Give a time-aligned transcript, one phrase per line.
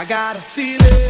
[0.00, 1.09] I got a feeling.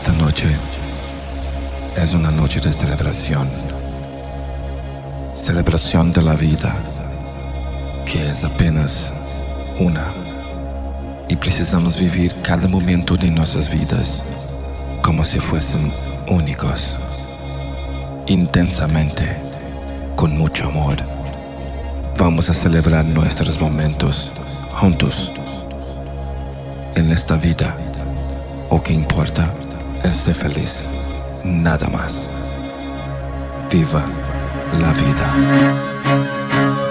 [0.00, 0.46] Esta noche
[1.96, 3.48] es una noche de celebración.
[5.34, 6.76] Celebración de la vida,
[8.06, 9.12] que es apenas
[9.80, 10.06] una.
[11.28, 14.22] Y precisamos vivir cada momento de nuestras vidas
[15.02, 15.92] como si fuesen
[16.28, 16.96] únicos.
[18.28, 19.36] Intensamente,
[20.14, 20.96] con mucho amor.
[22.16, 24.30] Vamos a celebrar nuestros momentos
[24.80, 25.32] juntos
[26.94, 27.76] en esta vida.
[28.70, 29.52] ¿O qué importa?
[30.02, 30.90] es ser feliz,
[31.44, 32.30] nada más.
[33.70, 34.04] Viva
[34.80, 36.87] la vida.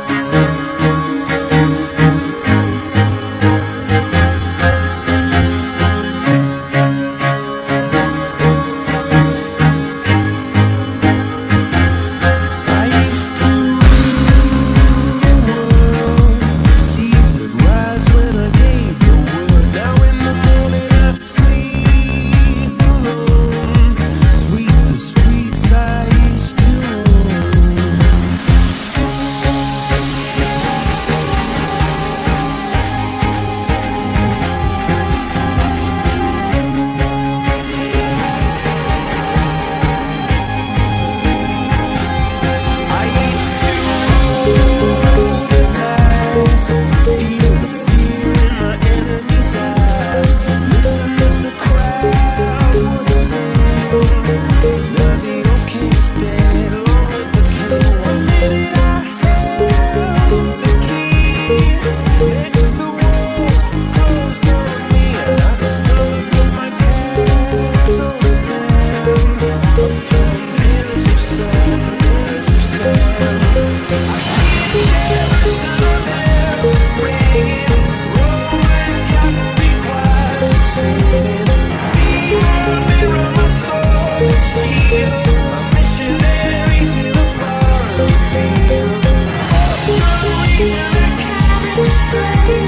[92.17, 92.66] say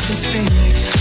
[0.00, 0.97] to get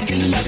[0.00, 0.43] lucky.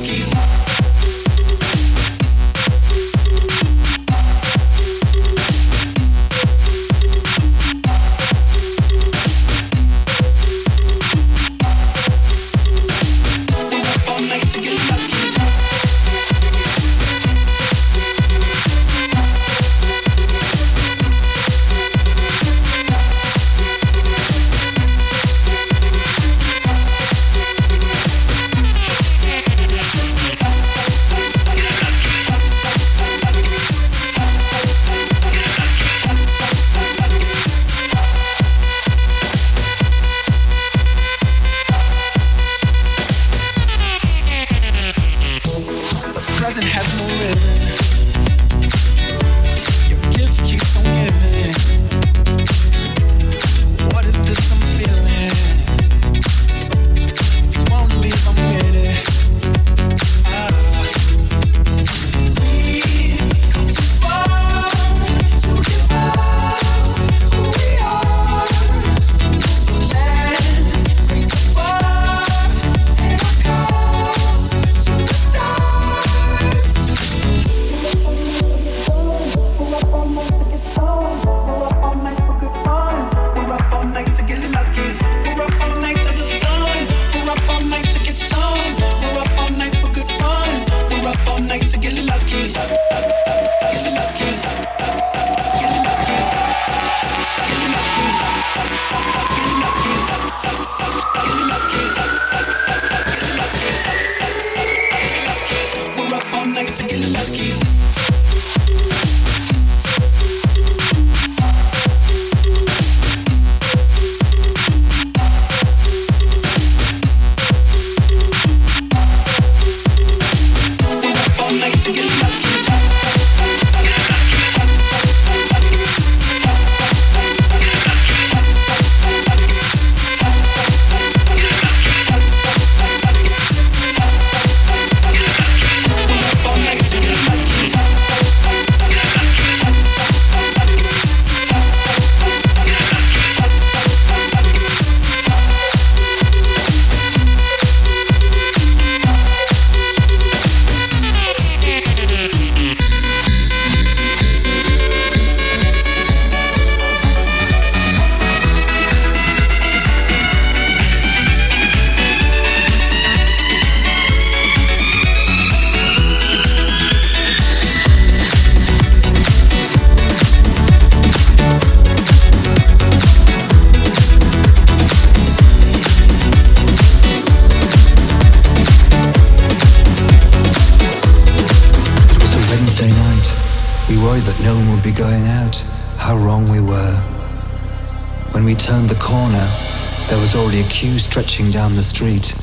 [191.37, 192.35] marching down the street.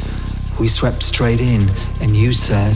[0.59, 1.67] We swept straight in,
[1.99, 2.75] and you said,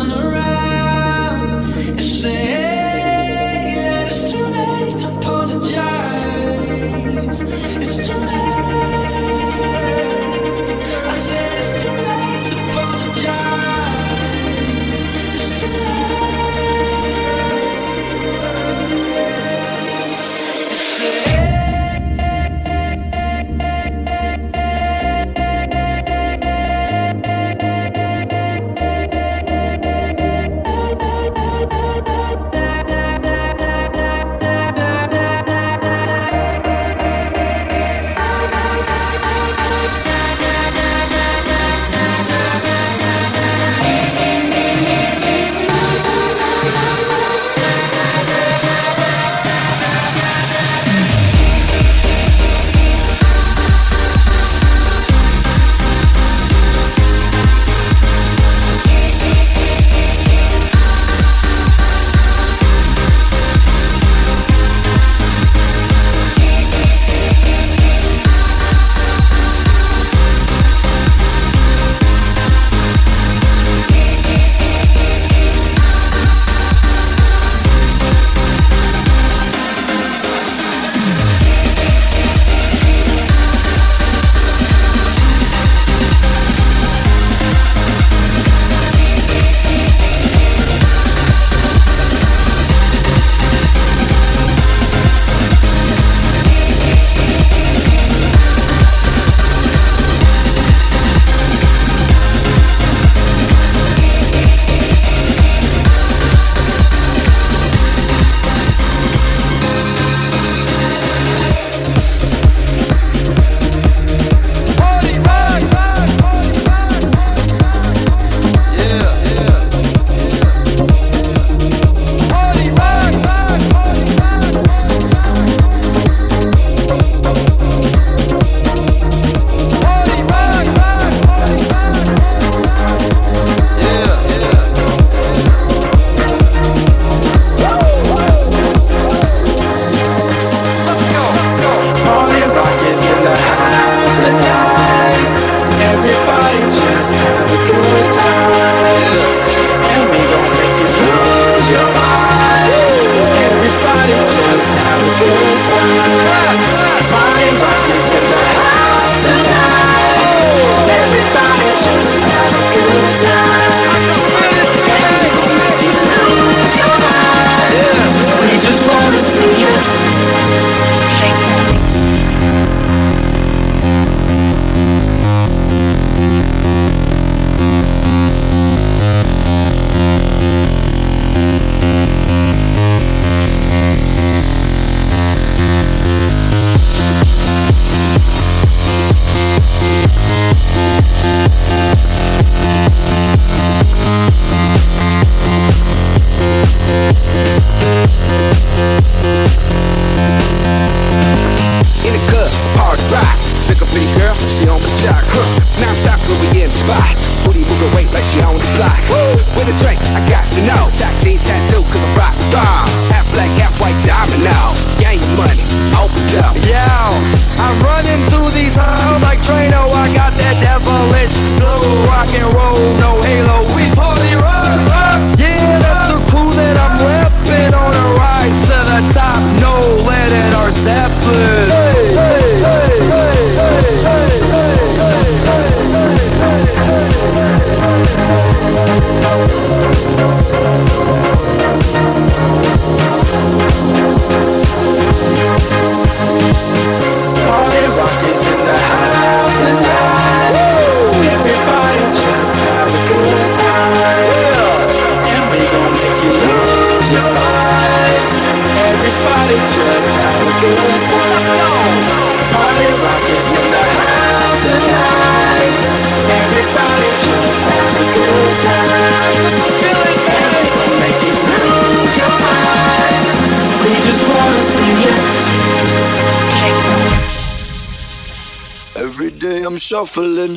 [279.91, 280.55] shuffling.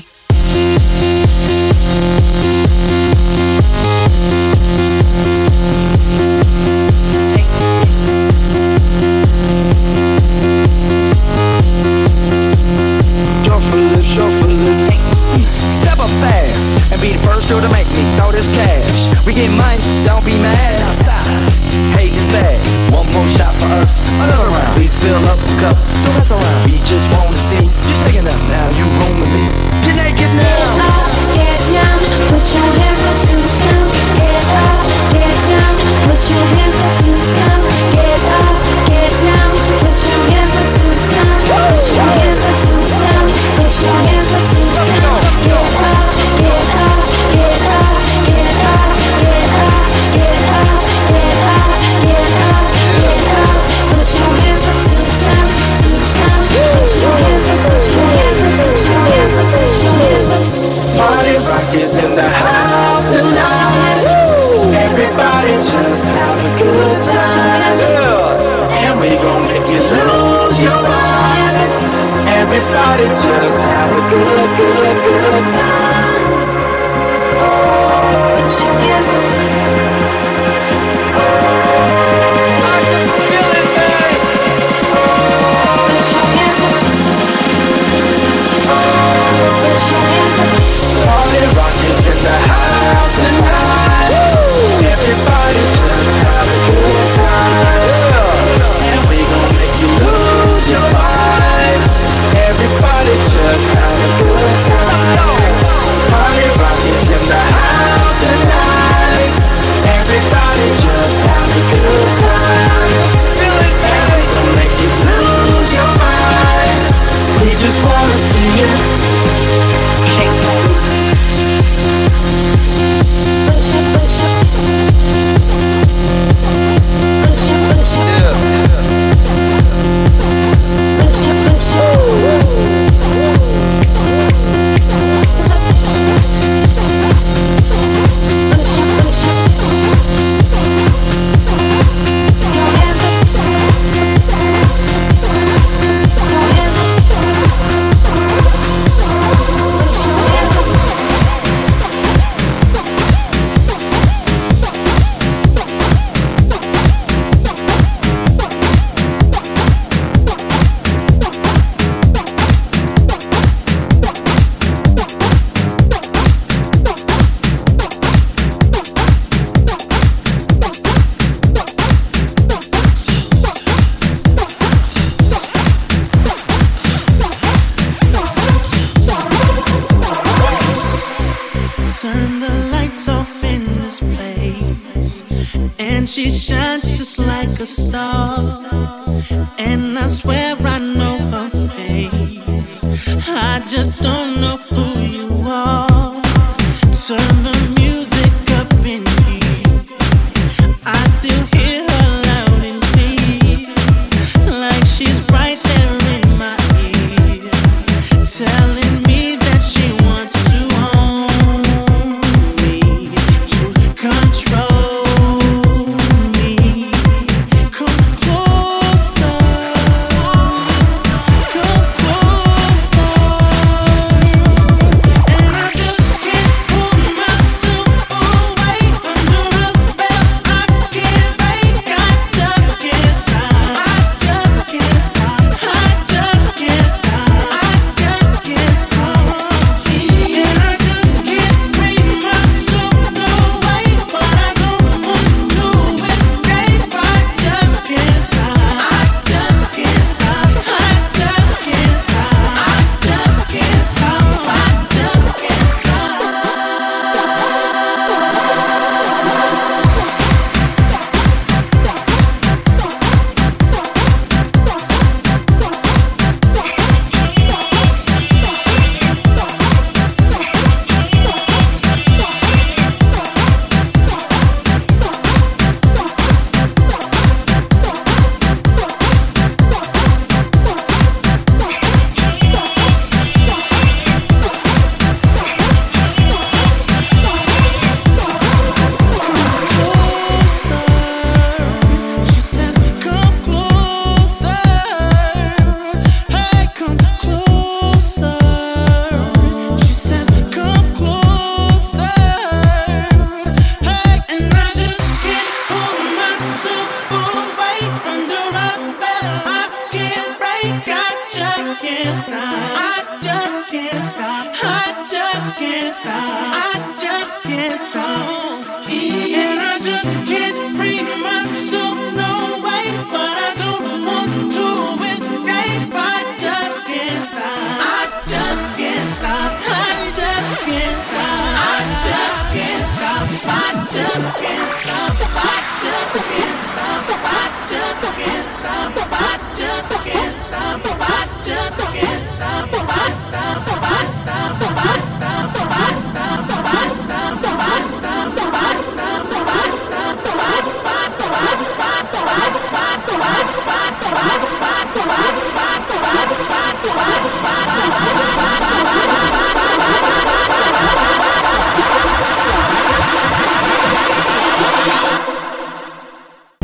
[13.43, 15.01] Shuffling, shuffling.
[15.43, 19.27] Step up fast and be the first girl to make me throw this cash.
[19.27, 20.79] We get money, don't be mad.
[20.79, 21.27] Now stop,
[21.99, 22.95] hate is bad.
[22.95, 24.13] One more shot for us.
[24.21, 24.77] Another round.
[24.77, 25.77] Please fill up the cup.
[26.05, 26.61] Don't mess around.
[26.69, 28.41] We just wanna see you shaking up.
[28.49, 29.45] Now you home with me.
[29.87, 30.64] You're naked now.